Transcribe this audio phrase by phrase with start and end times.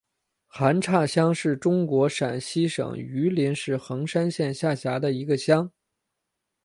[0.47, 5.71] 韩岔乡是中国陕西省榆林市横山县下辖的一个乡。